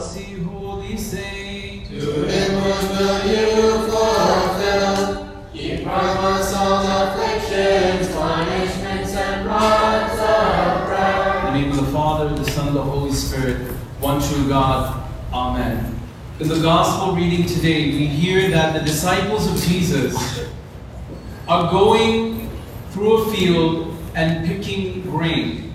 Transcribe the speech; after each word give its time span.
trusty 0.00 0.40
holy 0.40 0.96
saint. 0.96 1.86
To 1.88 2.24
him 2.24 2.58
whose 2.62 2.88
will 2.88 3.26
you 3.26 3.86
fulfill, 3.90 5.44
ye 5.52 5.84
promise 5.84 6.54
all 6.54 6.86
afflictions, 6.86 8.08
punishments, 8.14 9.12
and 9.14 9.46
marks 9.46 10.18
of 10.18 10.80
In 10.80 10.86
prayer. 10.86 11.42
the 11.44 11.52
name 11.52 11.70
of 11.72 11.84
the 11.84 11.92
Father, 11.92 12.34
the 12.34 12.50
Son, 12.50 12.68
and 12.68 12.76
the 12.76 12.82
Holy 12.82 13.12
Spirit, 13.12 13.58
one 14.00 14.22
true 14.22 14.48
God. 14.48 15.06
Amen. 15.34 16.00
In 16.38 16.48
the 16.48 16.60
Gospel 16.60 17.14
reading 17.14 17.44
today, 17.44 17.90
we 17.90 18.06
hear 18.06 18.50
that 18.52 18.72
the 18.72 18.80
disciples 18.80 19.46
of 19.52 19.68
Jesus 19.68 20.46
are 21.46 21.70
going 21.70 22.48
through 22.92 23.24
a 23.24 23.32
field 23.32 23.98
and 24.14 24.46
picking 24.46 25.02
grain. 25.02 25.74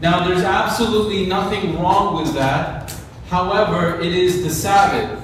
Now, 0.00 0.26
there's 0.26 0.44
absolutely 0.44 1.26
nothing 1.26 1.78
wrong 1.78 2.22
with 2.22 2.32
that. 2.32 2.77
However, 3.30 4.00
it 4.00 4.14
is 4.14 4.42
the 4.42 4.50
Sabbath, 4.50 5.22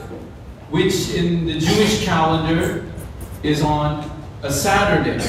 which 0.69 1.10
in 1.10 1.47
the 1.47 1.59
Jewish 1.59 2.05
calendar 2.05 2.92
is 3.42 3.62
on 3.62 4.10
a 4.42 4.52
Saturday. 4.52 5.24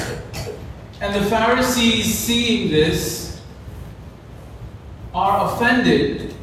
And 1.00 1.16
the 1.16 1.30
Pharisees, 1.30 2.14
seeing 2.14 2.70
this, 2.70 3.42
are 5.14 5.54
offended 5.54 6.36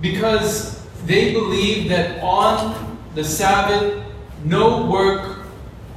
because 0.00 0.86
they 1.06 1.32
believe 1.32 1.88
that 1.88 2.22
on 2.22 2.98
the 3.16 3.24
Sabbath 3.24 4.04
no 4.44 4.86
work 4.86 5.40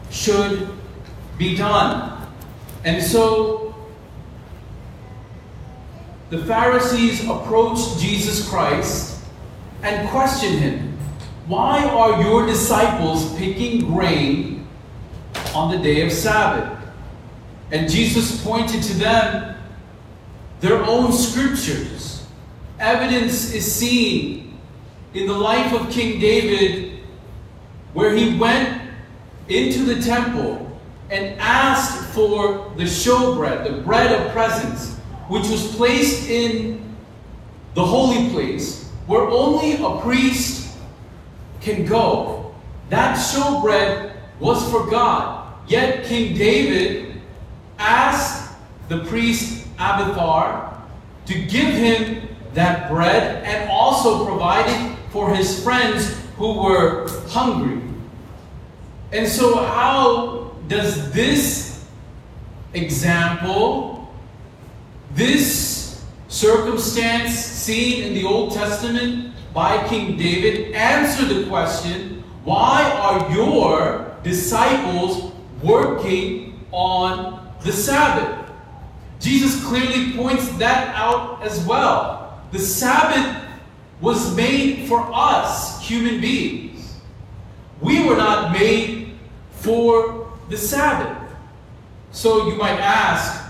should 0.10 0.70
be 1.38 1.56
done. 1.56 2.28
And 2.84 3.02
so 3.04 3.76
the 6.32 6.44
Pharisees 6.46 7.24
approach 7.30 8.00
Jesus 8.00 8.50
Christ 8.50 9.13
and 9.84 10.10
question 10.10 10.58
him 10.58 10.98
Why 11.46 11.84
are 11.84 12.22
your 12.24 12.48
disciples 12.48 13.38
picking 13.38 13.86
grain 13.86 14.68
on 15.54 15.72
the 15.72 15.78
day 15.78 16.06
of 16.06 16.12
Sabbath? 16.12 16.80
And 17.72 17.90
Jesus 17.90 18.44
pointed 18.44 18.82
to 18.84 18.94
them 18.94 19.58
their 20.62 20.82
own 20.84 21.12
scriptures. 21.12 22.26
Evidence 22.80 23.54
is 23.54 23.70
seen 23.72 24.58
in 25.14 25.28
the 25.28 25.34
life 25.34 25.74
of 25.74 25.92
King 25.92 26.20
David 26.20 27.00
where 27.94 28.16
he 28.16 28.38
went 28.38 28.82
into 29.50 29.84
the 29.84 30.02
temple 30.02 30.80
and 31.10 31.40
asked 31.40 32.14
for 32.14 32.72
the 32.78 32.84
showbread, 32.84 33.66
the 33.66 33.82
bread 33.84 34.12
of 34.12 34.32
presence, 34.32 34.98
which 35.28 35.48
was 35.50 35.76
placed 35.76 36.30
in 36.30 36.96
the 37.76 37.86
holy 37.86 38.30
place 38.30 38.84
where 39.08 39.28
only 39.28 39.74
a 39.74 40.02
priest 40.02 40.78
can 41.62 41.86
go. 41.86 42.54
That 42.90 43.18
showbread 43.18 44.14
was 44.40 44.70
for 44.70 44.90
God. 44.90 45.54
Yet 45.68 46.06
King 46.06 46.38
David 46.38 47.22
asked 47.80 48.54
the 48.90 49.04
priest 49.06 49.68
Abiathar 49.80 50.82
to 51.26 51.34
give 51.46 51.74
him 51.74 52.28
that 52.54 52.90
bread 52.90 53.44
and 53.46 53.70
also 53.70 54.26
provided 54.26 54.98
for 55.10 55.34
his 55.34 55.64
friends 55.64 56.20
who 56.38 56.62
were 56.62 57.08
hungry. 57.28 57.82
And 59.12 59.28
so, 59.28 59.64
how 59.64 60.56
does 60.68 61.12
this 61.12 61.86
example, 62.74 64.14
this 65.12 65.83
circumstance 66.34 67.32
seen 67.36 68.04
in 68.04 68.16
the 68.16 68.24
Old 68.24 68.54
Testament 68.54 69.36
by 69.54 69.88
King 69.88 70.18
David, 70.18 70.74
answer 70.74 71.32
the 71.32 71.48
question 71.48 72.24
why 72.44 72.92
are 72.92 73.32
your 73.32 74.18
disciples 74.24 75.32
working 75.62 76.60
on 76.72 77.54
the 77.64 77.72
Sabbath? 77.72 78.50
Jesus 79.20 79.64
clearly 79.64 80.14
points 80.14 80.50
that 80.58 80.94
out 80.96 81.44
as 81.44 81.64
well. 81.68 82.42
The 82.52 82.60
Sabbath 82.60 83.46
was 84.02 84.36
made 84.36 84.88
for 84.88 85.08
us, 85.14 85.88
human 85.88 86.20
beings. 86.20 87.00
We 87.80 88.06
were 88.06 88.18
not 88.18 88.52
made 88.52 89.14
for 89.52 90.34
the 90.50 90.58
Sabbath. 90.58 91.32
So 92.12 92.48
you 92.50 92.56
might 92.56 92.80
ask, 92.80 93.42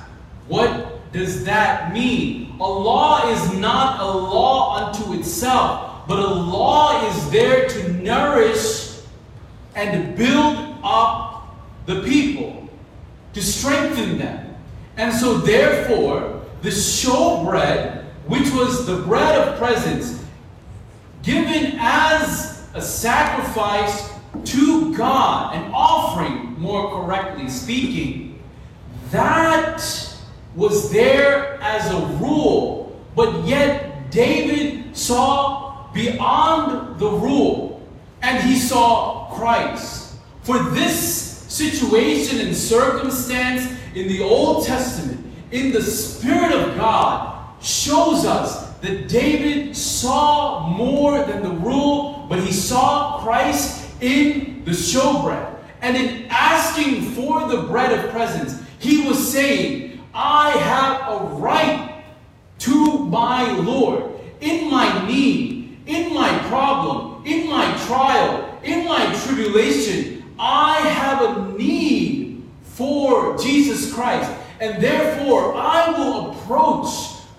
what 0.47 1.11
does 1.13 1.45
that 1.45 1.93
mean? 1.93 2.42
A 2.59 2.68
law 2.68 3.30
is 3.30 3.53
not 3.58 4.00
a 4.00 4.06
law 4.06 4.86
unto 4.86 5.14
itself, 5.14 6.08
but 6.08 6.19
a 6.19 6.34
law 6.34 7.08
is 7.09 7.31
there 7.31 7.68
to 7.68 7.94
nourish 7.94 9.00
and 9.75 10.16
build 10.16 10.78
up 10.84 11.58
the 11.86 12.02
people, 12.02 12.69
to 13.34 13.41
strengthen 13.41 14.18
them. 14.18 14.56
And 14.97 15.14
so, 15.14 15.38
therefore, 15.38 16.41
the 16.62 16.69
showbread, 16.69 18.06
which 18.28 18.52
was 18.52 18.85
the 18.85 18.97
bread 18.97 19.40
of 19.40 19.58
presence, 19.58 20.24
given 21.24 21.78
as 21.80 22.68
a 22.74 22.81
sacrifice 22.81 24.12
to 24.46 24.96
God, 24.96 25.56
an 25.56 25.72
offering, 25.74 26.59
more 26.59 26.91
correctly 26.91 27.50
speaking, 27.50 28.41
that 29.12 30.12
was 30.56 30.91
there 30.91 31.62
as 31.62 31.91
a 31.91 32.00
rule. 32.18 33.00
But 33.16 33.46
yet, 33.46 34.12
David 34.12 34.96
saw 34.96 35.91
beyond 35.94 37.00
the 37.00 37.09
rule, 37.09 37.81
and 38.22 38.44
he 38.44 38.58
saw 38.58 39.30
Christ. 39.36 40.16
For 40.41 40.59
this 40.59 41.46
situation 41.47 42.40
and 42.40 42.56
circumstance 42.56 43.72
in 43.96 44.08
the 44.08 44.22
Old 44.24 44.66
Testament, 44.66 45.25
in 45.52 45.72
the 45.72 45.81
Spirit 45.81 46.52
of 46.52 46.75
God, 46.75 47.64
shows 47.64 48.25
us 48.25 48.72
that 48.80 49.08
David 49.08 49.75
saw 49.78 50.68
more 50.68 51.24
than 51.24 51.44
the 51.44 51.50
rule, 51.50 52.25
but 52.28 52.40
he 52.40 52.52
saw 52.52 53.20
Christ 53.20 53.90
in 54.02 54.64
the 54.66 54.72
showbread. 54.72 55.56
And 55.81 55.96
in 55.96 56.28
asking 56.30 57.12
for 57.12 57.47
the 57.47 57.64
bread 57.64 57.97
of 57.97 58.09
presence, 58.12 58.62
he 58.80 59.08
was 59.08 59.31
saying, 59.31 59.92
I 60.13 60.51
have 60.51 61.22
a 61.22 61.25
right 61.35 62.03
to 62.59 63.00
my 63.00 63.51
Lord 63.51 64.12
in 64.41 64.69
my 64.69 65.07
need, 65.07 65.78
in 65.88 66.13
my 66.13 66.38
problem, 66.50 67.25
in 67.25 67.50
my 67.50 67.75
trial, 67.85 68.59
in 68.63 68.85
my 68.88 69.13
tribulation. 69.25 70.23
I 70.38 70.79
have 70.79 71.22
a 71.22 71.57
need 71.57 72.44
for 72.63 73.38
Jesus 73.38 73.94
Christ. 73.94 74.31
And 74.59 74.81
therefore, 74.81 75.56
I 75.56 75.90
will 75.91 76.31
approach 76.31 76.90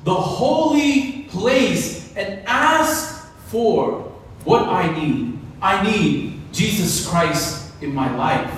the 0.04 0.14
holy 0.14 1.24
place 1.24 2.14
and 2.16 2.42
ask 2.46 3.28
for 3.46 4.12
what 4.44 4.68
I 4.68 4.92
need. 4.98 5.38
I 5.62 5.82
need 5.82 6.40
Jesus 6.52 7.06
Christ 7.08 7.72
in 7.82 7.94
my 7.94 8.14
life. 8.16 8.52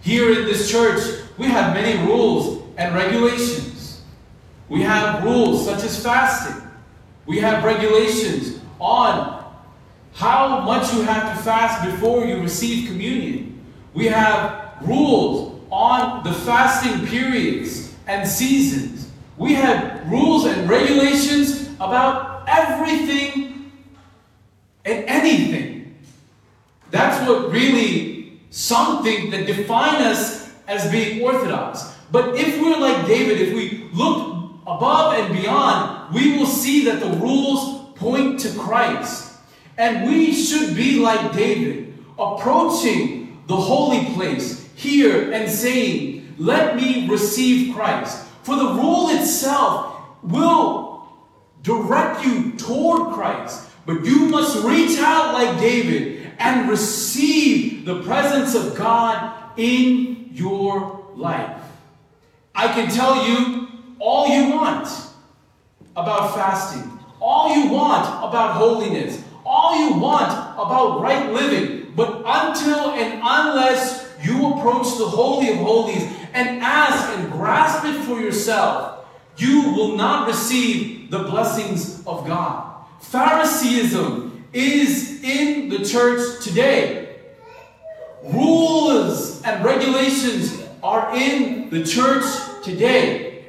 Here 0.00 0.32
in 0.32 0.46
this 0.46 0.70
church, 0.70 1.00
we 1.38 1.46
have 1.46 1.74
many 1.74 2.04
rules 2.06 2.57
and 2.78 2.94
regulations. 2.94 4.00
We 4.68 4.82
have 4.82 5.24
rules 5.24 5.66
such 5.66 5.82
as 5.82 6.02
fasting. 6.02 6.62
We 7.26 7.40
have 7.40 7.64
regulations 7.64 8.60
on 8.78 9.44
how 10.14 10.60
much 10.60 10.94
you 10.94 11.02
have 11.02 11.36
to 11.36 11.42
fast 11.42 11.84
before 11.84 12.24
you 12.24 12.40
receive 12.40 12.88
communion. 12.88 13.62
We 13.92 14.06
have 14.06 14.76
rules 14.80 15.60
on 15.70 16.24
the 16.24 16.32
fasting 16.32 17.06
periods 17.06 17.94
and 18.06 18.26
seasons. 18.26 19.10
We 19.36 19.54
have 19.54 20.10
rules 20.10 20.46
and 20.46 20.68
regulations 20.68 21.68
about 21.80 22.44
everything 22.48 23.72
and 24.84 25.04
anything. 25.04 25.98
That's 26.90 27.28
what 27.28 27.50
really 27.50 28.40
something 28.50 29.30
that 29.30 29.46
define 29.46 30.02
us 30.02 30.52
as 30.66 30.90
being 30.90 31.22
orthodox. 31.22 31.97
But 32.10 32.36
if 32.36 32.60
we're 32.60 32.78
like 32.78 33.06
David, 33.06 33.40
if 33.40 33.54
we 33.54 33.88
look 33.92 34.52
above 34.66 35.14
and 35.14 35.32
beyond, 35.32 36.14
we 36.14 36.36
will 36.36 36.46
see 36.46 36.84
that 36.84 37.00
the 37.00 37.10
rules 37.18 37.92
point 37.96 38.40
to 38.40 38.58
Christ. 38.58 39.36
And 39.76 40.08
we 40.08 40.32
should 40.32 40.74
be 40.74 40.98
like 40.98 41.32
David, 41.32 41.94
approaching 42.18 43.42
the 43.46 43.56
holy 43.56 44.12
place 44.14 44.68
here 44.74 45.32
and 45.32 45.50
saying, 45.50 46.34
Let 46.38 46.76
me 46.76 47.08
receive 47.08 47.74
Christ. 47.74 48.24
For 48.42 48.56
the 48.56 48.72
rule 48.74 49.10
itself 49.10 49.96
will 50.22 51.08
direct 51.62 52.24
you 52.24 52.52
toward 52.52 53.14
Christ. 53.14 53.68
But 53.86 54.04
you 54.04 54.26
must 54.26 54.64
reach 54.64 54.98
out 54.98 55.34
like 55.34 55.60
David 55.60 56.32
and 56.38 56.68
receive 56.68 57.84
the 57.84 58.02
presence 58.02 58.54
of 58.54 58.76
God 58.76 59.58
in 59.58 60.30
your 60.32 61.06
life. 61.14 61.67
I 62.58 62.66
can 62.66 62.90
tell 62.90 63.24
you 63.24 63.68
all 64.00 64.26
you 64.26 64.50
want 64.50 64.88
about 65.94 66.34
fasting, 66.34 66.90
all 67.20 67.54
you 67.54 67.70
want 67.70 68.04
about 68.04 68.56
holiness, 68.56 69.22
all 69.46 69.78
you 69.78 69.94
want 69.96 70.32
about 70.58 71.00
right 71.00 71.30
living. 71.32 71.92
But 71.94 72.24
until 72.26 72.90
and 72.90 73.20
unless 73.22 74.12
you 74.24 74.54
approach 74.54 74.98
the 74.98 75.06
Holy 75.06 75.50
of 75.50 75.58
Holies 75.58 76.02
and 76.34 76.60
ask 76.60 77.16
and 77.16 77.30
grasp 77.30 77.84
it 77.84 78.02
for 78.02 78.20
yourself, 78.20 79.06
you 79.36 79.70
will 79.70 79.96
not 79.96 80.26
receive 80.26 81.12
the 81.12 81.20
blessings 81.20 82.04
of 82.08 82.26
God. 82.26 82.74
Phariseeism 83.02 84.46
is 84.52 85.22
in 85.22 85.68
the 85.68 85.84
church 85.84 86.42
today. 86.42 87.20
Rules 88.24 89.42
and 89.42 89.64
regulations 89.64 90.60
are 90.82 91.14
in 91.16 91.70
the 91.70 91.84
church 91.84 92.24
today. 92.68 93.44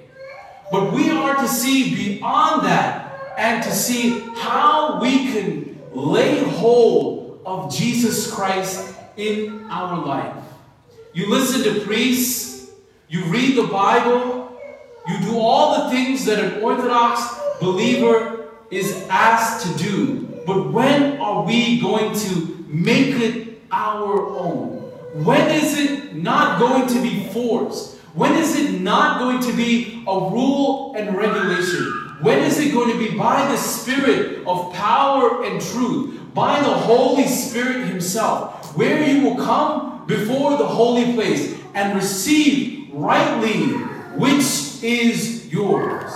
But 0.71 0.93
we 0.93 1.09
are 1.09 1.35
to 1.35 1.47
see 1.47 1.95
beyond 1.95 2.65
that 2.65 3.35
and 3.37 3.63
to 3.63 3.71
see 3.71 4.19
how 4.35 5.01
we 5.01 5.31
can 5.31 5.81
lay 5.93 6.43
hold 6.43 7.41
of 7.45 7.73
Jesus 7.73 8.31
Christ 8.31 8.95
in 9.17 9.65
our 9.69 10.05
life. 10.05 10.35
You 11.13 11.29
listen 11.29 11.63
to 11.63 11.81
priests, 11.81 12.71
you 13.09 13.25
read 13.25 13.57
the 13.57 13.67
Bible, 13.67 14.57
you 15.07 15.19
do 15.21 15.37
all 15.37 15.83
the 15.83 15.89
things 15.89 16.25
that 16.25 16.39
an 16.39 16.61
Orthodox 16.61 17.39
believer 17.59 18.51
is 18.69 19.05
asked 19.09 19.67
to 19.67 19.83
do. 19.83 20.43
But 20.45 20.71
when 20.71 21.19
are 21.19 21.45
we 21.45 21.81
going 21.81 22.15
to 22.15 22.65
make 22.67 23.15
it 23.15 23.59
our 23.71 24.21
own? 24.29 24.77
When 25.25 25.49
is 25.49 25.77
it 25.77 26.15
not 26.15 26.59
going 26.59 26.87
to 26.87 27.01
be 27.01 27.27
forced? 27.29 27.98
When 28.13 28.33
is 28.33 28.55
it 28.55 28.81
not 28.81 29.19
going 29.19 29.39
to 29.41 29.53
be 29.55 30.03
a 30.07 30.13
rule 30.13 30.93
and 30.95 31.15
regulation? 31.15 31.85
When 32.21 32.39
is 32.39 32.59
it 32.59 32.73
going 32.73 32.91
to 32.91 32.97
be 32.97 33.15
by 33.17 33.47
the 33.49 33.57
Spirit 33.57 34.45
of 34.45 34.73
power 34.73 35.43
and 35.45 35.61
truth, 35.61 36.19
by 36.33 36.59
the 36.59 36.73
Holy 36.73 37.27
Spirit 37.27 37.87
Himself, 37.87 38.75
where 38.75 39.07
you 39.07 39.23
will 39.23 39.37
come 39.37 40.05
before 40.05 40.57
the 40.57 40.65
holy 40.65 41.13
place 41.13 41.57
and 41.75 41.95
receive 41.95 42.89
rightly 42.91 43.67
which 44.17 44.83
is 44.83 45.47
yours? 45.53 46.11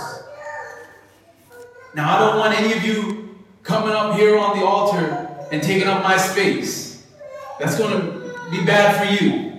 Now, 1.94 2.16
I 2.16 2.18
don't 2.18 2.38
want 2.38 2.60
any 2.60 2.72
of 2.74 2.84
you 2.84 3.36
coming 3.62 3.94
up 3.94 4.16
here 4.16 4.36
on 4.36 4.58
the 4.58 4.66
altar 4.66 5.28
and 5.52 5.62
taking 5.62 5.86
up 5.86 6.02
my 6.02 6.16
space. 6.16 7.06
That's 7.60 7.78
going 7.78 7.92
to 7.92 8.50
be 8.50 8.64
bad 8.64 8.98
for 8.98 9.24
you. 9.24 9.53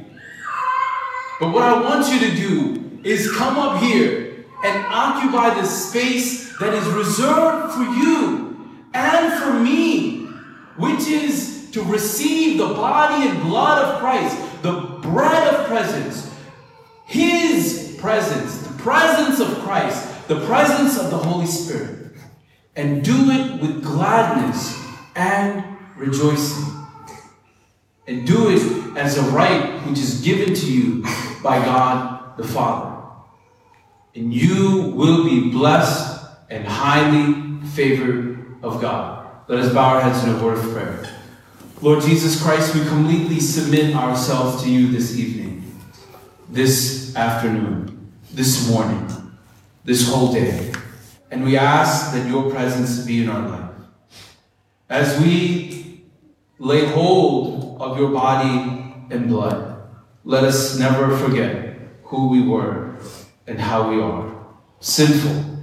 But 1.39 1.53
what 1.53 1.63
I 1.63 1.81
want 1.81 2.11
you 2.11 2.19
to 2.29 2.35
do 2.35 2.99
is 3.03 3.31
come 3.35 3.57
up 3.57 3.81
here 3.81 4.45
and 4.63 4.85
occupy 4.87 5.53
the 5.53 5.65
space 5.65 6.57
that 6.59 6.73
is 6.73 6.85
reserved 6.87 7.73
for 7.73 7.83
you 7.83 8.81
and 8.93 9.41
for 9.41 9.53
me, 9.53 10.27
which 10.77 11.07
is 11.07 11.69
to 11.71 11.83
receive 11.83 12.57
the 12.57 12.67
body 12.67 13.27
and 13.27 13.41
blood 13.43 13.83
of 13.83 13.99
Christ, 13.99 14.37
the 14.63 14.99
bread 15.01 15.53
of 15.53 15.67
presence, 15.67 16.33
His 17.05 17.97
presence, 17.99 18.59
the 18.59 18.73
presence 18.81 19.39
of 19.41 19.59
Christ, 19.59 20.27
the 20.29 20.45
presence 20.45 20.97
of 20.97 21.11
the 21.11 21.17
Holy 21.17 21.45
Spirit, 21.45 22.13
and 22.77 23.03
do 23.03 23.29
it 23.31 23.61
with 23.61 23.83
gladness 23.83 24.81
and 25.15 25.63
rejoicing. 25.97 26.63
And 28.07 28.25
do 28.25 28.49
it 28.49 28.97
as 28.97 29.17
a 29.17 29.23
right 29.31 29.81
which 29.85 29.99
is 29.99 30.21
given 30.21 30.53
to 30.53 30.71
you 30.71 31.03
by 31.45 31.63
God 31.63 32.35
the 32.37 32.43
Father. 32.43 33.05
And 34.15 34.33
you 34.33 34.91
will 34.95 35.23
be 35.23 35.51
blessed 35.51 36.25
and 36.49 36.65
highly 36.65 37.63
favored 37.67 38.57
of 38.63 38.81
God. 38.81 39.27
Let 39.47 39.59
us 39.59 39.71
bow 39.71 39.95
our 39.95 40.01
heads 40.01 40.23
in 40.23 40.31
a 40.31 40.43
word 40.43 40.57
of 40.57 40.63
prayer. 40.73 41.07
Lord 41.81 42.01
Jesus 42.03 42.41
Christ, 42.41 42.73
we 42.73 42.81
completely 42.85 43.39
submit 43.39 43.95
ourselves 43.95 44.63
to 44.63 44.71
you 44.71 44.87
this 44.87 45.17
evening, 45.17 45.79
this 46.49 47.15
afternoon, 47.15 48.11
this 48.31 48.67
morning, 48.67 49.07
this 49.83 50.09
whole 50.09 50.33
day. 50.33 50.73
And 51.29 51.43
we 51.43 51.57
ask 51.57 52.13
that 52.13 52.27
your 52.27 52.49
presence 52.49 53.05
be 53.05 53.21
in 53.21 53.29
our 53.29 53.47
life. 53.47 53.71
As 54.89 55.19
we 55.21 56.01
lay 56.57 56.85
hold 56.85 57.79
of 57.81 57.99
your 57.99 58.09
body 58.09 58.95
and 59.11 59.27
blood, 59.27 59.74
let 60.25 60.43
us 60.43 60.77
never 60.79 61.15
forget 61.15 61.77
who 62.03 62.29
we 62.29 62.41
were 62.41 62.97
and 63.45 63.59
how 63.59 63.91
we 63.91 64.01
are. 64.01 64.35
Sinful. 64.79 65.61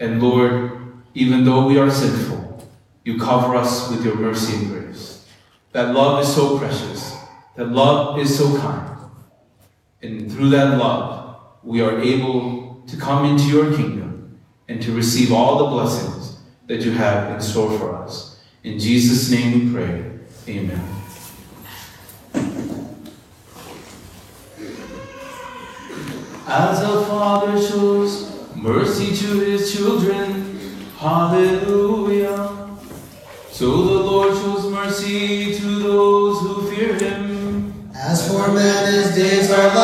And 0.00 0.20
Lord, 0.20 0.72
even 1.14 1.44
though 1.44 1.66
we 1.66 1.78
are 1.78 1.90
sinful, 1.90 2.68
you 3.04 3.18
cover 3.18 3.54
us 3.54 3.88
with 3.90 4.04
your 4.04 4.16
mercy 4.16 4.56
and 4.56 4.68
grace. 4.68 5.26
That 5.72 5.94
love 5.94 6.22
is 6.22 6.34
so 6.34 6.58
precious. 6.58 7.16
That 7.54 7.68
love 7.68 8.18
is 8.18 8.36
so 8.36 8.58
kind. 8.58 8.98
And 10.02 10.30
through 10.30 10.50
that 10.50 10.76
love, 10.76 11.36
we 11.62 11.80
are 11.80 12.00
able 12.00 12.82
to 12.88 12.96
come 12.96 13.24
into 13.26 13.44
your 13.44 13.76
kingdom 13.76 14.40
and 14.68 14.82
to 14.82 14.92
receive 14.92 15.32
all 15.32 15.58
the 15.58 15.70
blessings 15.70 16.38
that 16.66 16.82
you 16.82 16.92
have 16.92 17.32
in 17.32 17.40
store 17.40 17.76
for 17.78 17.94
us. 17.94 18.40
In 18.64 18.78
Jesus' 18.78 19.30
name 19.30 19.72
we 19.72 19.72
pray. 19.72 20.04
Amen. 20.48 20.97
As 26.50 26.80
a 26.80 27.04
father 27.04 27.60
shows 27.60 28.32
mercy 28.56 29.14
to 29.14 29.40
his 29.40 29.70
children, 29.70 30.56
hallelujah. 30.96 32.70
So 33.50 33.66
the 33.82 34.00
Lord 34.00 34.34
shows 34.34 34.72
mercy 34.72 35.54
to 35.56 35.78
those 35.78 36.40
who 36.40 36.74
fear 36.74 36.94
him. 36.94 37.90
As 37.94 38.26
for 38.32 38.50
man, 38.50 38.90
his 38.94 39.14
days 39.14 39.50
are 39.50 39.74
like 39.74 39.78